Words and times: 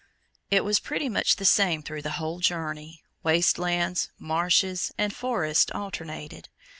It 0.49 0.63
was 0.65 0.79
pretty 0.79 1.09
much 1.09 1.35
the 1.35 1.45
same 1.45 1.83
through 1.83 2.01
the 2.01 2.13
whole 2.17 2.39
journey, 2.39 3.03
waste 3.21 3.59
lands, 3.59 4.09
marshes, 4.17 4.91
and 4.97 5.15
forests 5.15 5.69
alternated. 5.75 6.49